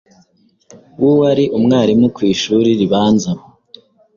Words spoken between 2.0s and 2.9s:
ku ishuri